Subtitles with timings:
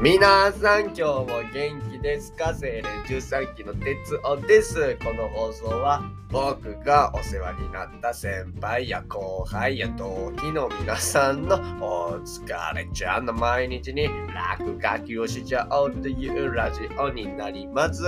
[0.00, 2.54] 皆さん今日も元気ですか？
[2.54, 4.96] 精霊13期の哲夫です。
[5.02, 18.04] この放送は僕がお世話になった先輩や後輩や同期の皆さんのお疲れちゃんの毎日に落書きをしちゃおうというラジオになります。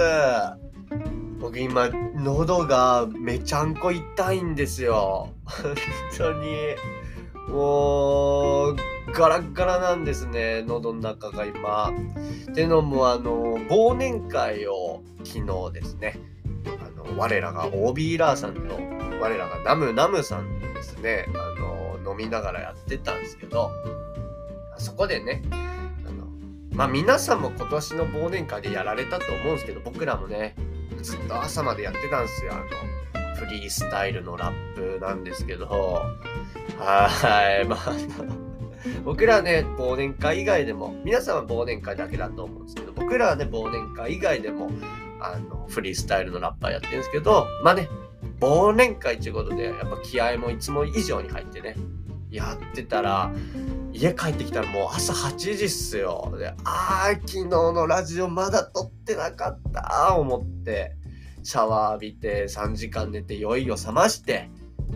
[1.41, 5.31] 僕今喉がめちゃんこ痛いんですよ。
[5.45, 5.75] 本
[6.17, 6.77] 当に。
[7.49, 7.59] もう
[9.21, 11.93] ガラガラなんですね喉の中が今。
[12.55, 16.19] てのもあの忘年会を昨日ですね。
[16.67, 18.81] あの我らが OB ラーさんと
[19.21, 21.27] 我らがナムナムさんですね。
[21.35, 23.71] あの飲みながらやってたんですけど
[24.79, 26.27] そこでねあの
[26.73, 30.57] まあ皆さんも今年の忘年会でやられたと思うんですけど僕らもね
[31.03, 32.55] ずっと朝までやってたんですよ。
[32.55, 35.67] あのフリースタイルのラップなんですけど。
[36.79, 38.40] はいまあ
[39.05, 44.71] 僕らね、忘年会以外でも、皆さんは忘年会だけだと思うんですけど、僕らはね、忘年会以外でも、
[45.21, 47.89] あの、フリースタイルのラッパーやってるんですけど、まあね、
[48.41, 51.77] 忘年会ということで、やっぱ気合もいつも以上に入ってね、
[52.31, 53.33] やってたら、
[53.93, 56.33] 家帰ってきたらもう朝8時っすよ。
[56.39, 60.97] で、あー、昨日のラジオまだ撮ってなかった思って、
[61.43, 64.49] シャワー浴びて3時間寝て酔いを覚まして、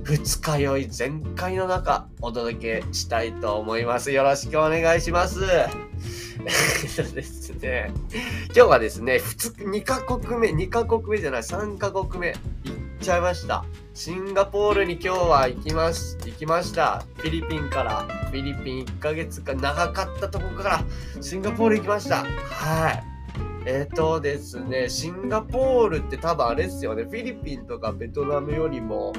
[0.04, 4.12] 二日酔い全開の中お届けしたいと思います。
[4.12, 5.40] よろしくお願いします。
[6.88, 7.90] そうですね。
[8.48, 12.38] 今日はですね、2カ国目、2カ国目じゃない、3カ国目、行っ
[13.00, 13.64] ちゃいました。
[13.94, 17.02] シンガポールに今日は行きます、行きました。
[17.16, 20.84] フィリピンから、フィリピン1ヶ月か長かったとこから
[21.22, 22.26] シンガポール行きました。
[22.26, 23.04] はい。
[23.64, 29.14] えっ、ー、とですね、シンガポールって多分あれですよね、フィリピンとかベトナムよりも、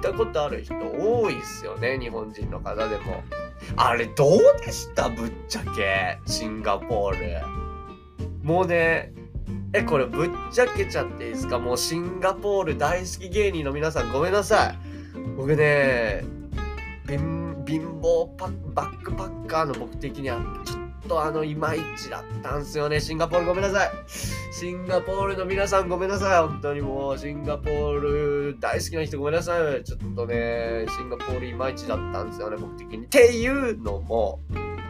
[0.00, 3.22] ったことある人多いっすよね日本人の方でも。
[3.76, 5.10] あれどうでした？
[5.10, 7.18] ぶっちゃけシンガポール。
[8.42, 9.12] もうね
[9.72, 11.58] えこれぶっちゃけちゃっていいですか？
[11.58, 14.78] もうシンガポール大好き芸人の皆さんごめんなさい。
[15.36, 16.24] 僕ね
[17.06, 23.00] 貧乏パバックパッカーの僕的にはちょっとあの、いまいちだったんすよね。
[23.00, 23.90] シンガポールごめんなさい。
[24.52, 26.48] シンガポールの皆さんごめんなさい。
[26.48, 28.00] 本当にもう、シンガポー
[28.52, 29.84] ル大好きな人ごめんなさい。
[29.84, 33.06] ちょっとね、シンガポールいまいちだったんですよね、僕的に。
[33.06, 34.40] っていうのも、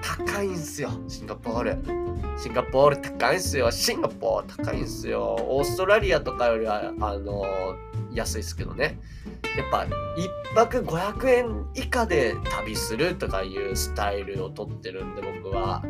[0.02, 1.78] 高いんすよ、シンガポール。
[2.38, 3.70] シンガポール高いんすよ。
[3.70, 5.36] シンガポール高いんすよ。
[5.40, 7.44] オーストラリアとかよりは、あの、
[8.12, 8.98] 安いですけどね。
[9.56, 15.82] やっぱ1泊500円以下で旅するとかいうスタイルをとってるんで僕は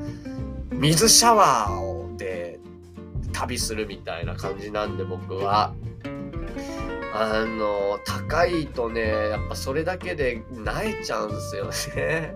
[0.70, 2.58] 水シャワーをで
[3.32, 5.74] 旅するみたいな感じなんで僕は
[7.12, 12.34] あの高いとねやっぱそれだけで萎えちゃうんですよね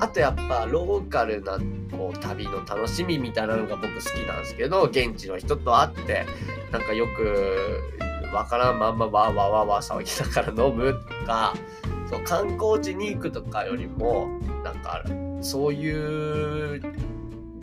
[0.00, 1.58] あとやっぱローカルな
[1.90, 6.26] こう旅の楽しみみたいなのが僕好きなんですけど現地の人と会って
[6.70, 7.82] なんかよく
[8.32, 11.54] わからんまんまわーわわわ騒ぎながら飲むとか
[12.10, 14.28] そう観光地に行くとかよりも
[14.64, 15.02] なんか
[15.40, 15.90] そうい
[16.78, 16.82] う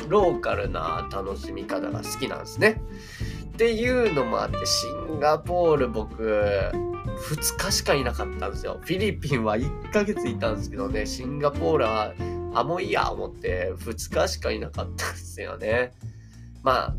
[0.08, 2.82] ローカルな楽しみ方が好きなんですね。
[3.56, 6.72] っていうのもあってシンガポール僕
[7.16, 8.80] 2日しかいなかったんですよ。
[8.82, 12.14] フィリピンは1ヶ月いたんですけどねシンガポールは
[12.54, 15.94] あもういいや思って2日しかいなかったんですよね。
[16.64, 16.96] まあ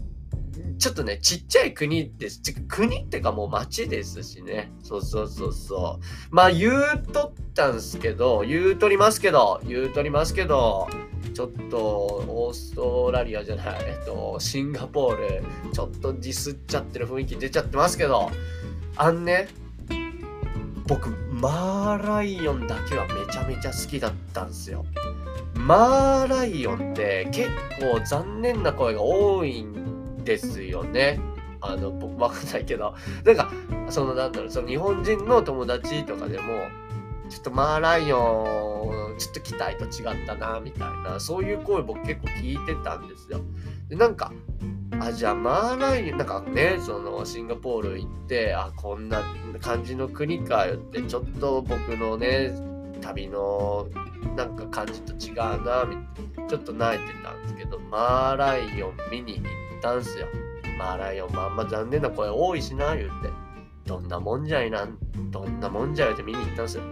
[0.79, 2.41] ちょっとね、ちっちゃい国です。
[2.69, 4.71] 国ってかもう町ですしね。
[4.83, 6.35] そうそうそうそう。
[6.35, 10.89] まあ言うとったんすけど、言うとりますけど、言うとりますけど、
[11.35, 18.31] ちょっとオーストラリアじゃない、えっと、シンガポール、ちょっとディスっちゃってる雰囲気出ちゃってますけど、
[18.97, 19.49] あんね、
[20.87, 24.85] 僕、マーライオンだけはめちゃめちゃ好きだったんですよ。
[25.55, 31.19] マーライオンって結構残念な声が多いんですよね。
[31.61, 33.51] あの、僕わかんないけど、なんか、
[33.89, 36.69] その、なんだろう、その日本人の友達とかでも、
[37.29, 43.41] ちょっとマーライオン、ちょっと期待と違ったな、みたいな、そういう声僕結構聞いてたんですよ。
[43.89, 44.33] で、なんか、
[45.01, 49.23] あ、じゃあマーライオン、なんかね、そのシンガポール行って、あ、こんな
[49.61, 52.53] 感じの国かよって、ちょっと僕のね、
[53.01, 53.89] 旅の
[54.37, 60.27] なんか感じと違うな、みたいな、ちょっと泣いてたんですけど、マーライオン見に行ったんすよ。
[60.79, 63.31] マーライオンもあんま残念な声多いしな、言うて。
[63.87, 64.89] どんなもんじゃいな、
[65.31, 66.83] どんなもんじゃいって見に行ったんすよ。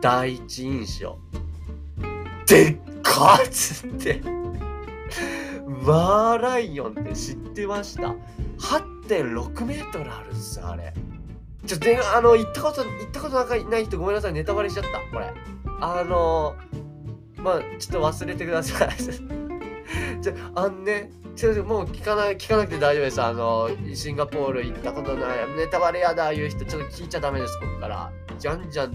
[0.00, 1.18] 第一印象。
[2.46, 4.39] でっかっつって。
[5.82, 8.14] マーライオンって知ってました
[8.58, 10.92] ？8.6メートルあるんす、あれ。
[11.66, 15.32] ちょ、で、あの、行ったこと、行ったことない人ごめんなさい、ネタバレしちゃった、これ。
[15.80, 16.54] あの、
[17.36, 18.88] まあ、ちょっと忘れてください。
[20.20, 21.10] じゃあんね
[21.64, 23.22] もう聞かない聞かなくて大丈夫です。
[23.22, 28.12] あのシンガポール行ったことないネタバレやだいう人ちょっと聞いちゃダメですここから。
[28.38, 28.92] じゃんじゃん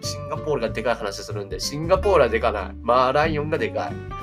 [0.00, 1.60] シンガポールがでかい話するんで。
[1.60, 2.76] シンガポールはでかない。
[2.82, 4.15] マーライオンがでかい。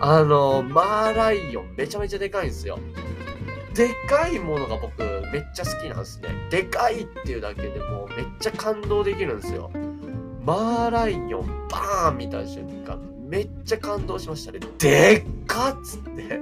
[0.00, 2.78] あのマーライオンめちゃめちゃでかいんですよ。
[3.74, 5.02] でかいものが僕
[5.32, 6.28] めっちゃ好きなんですね。
[6.50, 9.70] でかいっていうだけでもうめっちゃ感動できるんですよ。
[10.44, 12.98] マーライオンバーン見た瞬間
[13.28, 14.60] めっちゃ感動しましたね。
[14.78, 16.40] でっかっつって。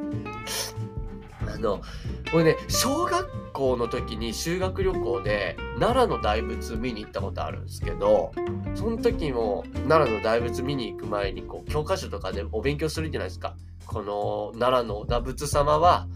[1.59, 1.83] の
[2.31, 8.33] これね小学校の時に修学旅行で奈良の大仏見に行ったことあるんですけど
[8.75, 13.57] その時も奈良の大仏見に行く前にこう教科書とかでお勉強するじゃないですか
[13.87, 16.07] この奈良の大仏様は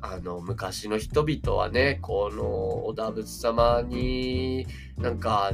[0.00, 4.66] あの昔の人々はねこのお大仏様に
[4.98, 5.52] なんか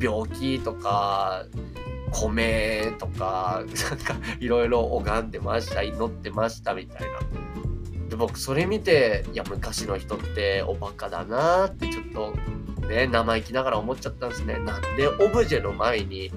[0.00, 1.46] 病気とか
[2.12, 7.49] 米とかなんかいろいろ拝んでました祈ってましたみたいな。
[8.10, 12.34] で僕それ見ていや昔の人っておバカだなってちょっと
[12.88, 14.58] ね生意気ながら思っちゃったんですね。
[14.58, 16.32] なんでオブジェの前に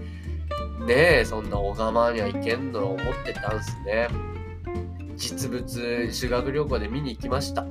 [0.86, 4.08] ねえそんな拝まにはいけんの思ってたんすね。
[5.16, 7.66] 実物修学旅行で見に行きました。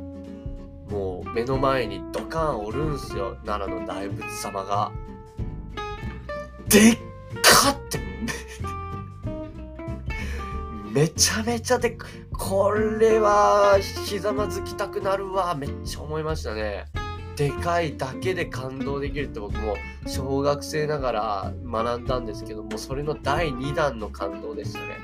[0.90, 4.90] もう目の前にドカンおるんすよ奈良の大仏様が。
[6.68, 6.96] でっ
[7.40, 7.98] かって
[10.92, 11.96] めちゃめちゃで
[12.32, 15.54] これはひざまずきたくなるわ。
[15.54, 16.84] めっちゃ思いましたね。
[17.34, 19.74] でかいだけで感動できるって僕も
[20.06, 24.98] 小学生ながら学んだんですけどもそれの第2弾の感動でしたね。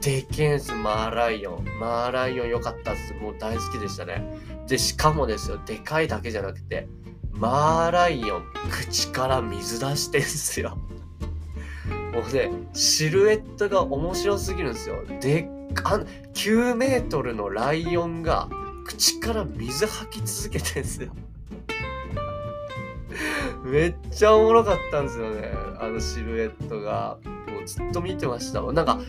[0.00, 1.64] でけんすマーライオン。
[1.78, 3.14] マーライオン良かったっす。
[3.14, 4.24] もう大好きでしたね。
[4.66, 6.88] でしかもですよでかいだけじゃなくて
[7.30, 10.76] マーライオン口から水出してんすよ。
[12.12, 14.96] もうね、シルエットが面白すぎるんですよ。
[15.20, 16.00] でっか、
[16.34, 18.48] 9メートルのライオンが
[18.84, 21.12] 口から水吐き続けてんすよ。
[23.64, 25.52] めっちゃおもろかったんですよね。
[25.78, 27.18] あのシルエットが。
[27.24, 29.00] もうずっと見てましたなんか、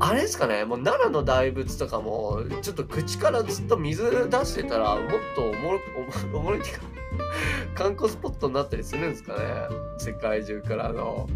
[0.00, 5.80] あれですかね、もう奈良の大仏とかも、ちょっと口からずっと水出してたら、もっとおもろ、
[6.34, 6.82] おもろいっていうか、
[7.74, 9.38] 観光スポットになったりするんですかね。
[9.98, 11.28] 世界中からの。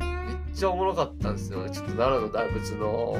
[0.57, 1.71] ちゃおもろかったんですよね。
[1.71, 3.17] ちょっと奈良の大仏の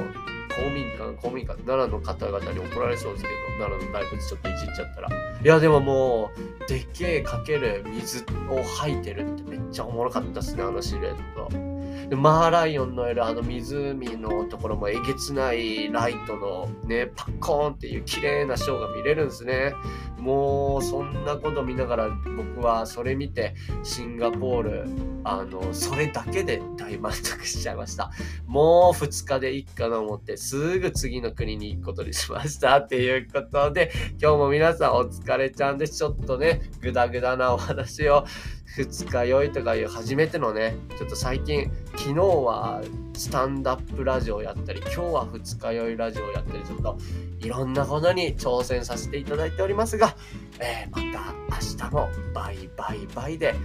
[0.55, 5.09] 公民館、公民館、奈良の方々に怒られそうですけど、奈良の大仏ちょっといじっちゃったら。
[5.09, 11.66] いや、でももう、でっけえかける水を吐いてるってめっちゃおもろかったっすね、あのシルエット。
[12.09, 19.73] でマーライオンのいるあの湖のところもえげつないライトのね、パッコーンっていう綺麗なショーが見れるんですね。
[20.17, 24.85] もうそんなこと見ながら僕はそれ見てシンガポール
[25.23, 28.11] あのそれだけで大満足しちゃいました
[28.45, 38.25] もう2日でいいかな思ってすぐ次の国に行くことにしましたっていうことで今日も皆さんお疲れちゃんでちょっとねグダグダなお話を
[38.75, 42.81] 二日酔いとかいう初めてのねちょっと最近昨日は
[43.13, 46.97] スタンダップラジオやったり今日は二日酔いラジオやったりちょっと
[47.39, 50.15] いろんなことに挑戦させていただいておりますが、
[50.59, 53.55] えー、また明日もバイバイバイで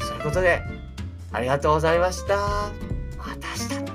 [0.00, 0.62] そういうことで
[1.32, 2.36] ありがとうございました。
[3.16, 3.91] また明日